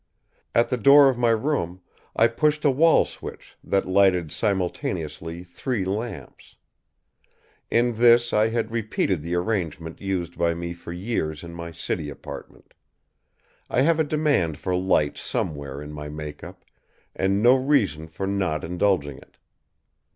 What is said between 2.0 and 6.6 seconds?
I pushed a wall switch that lighted simultaneously three lamps.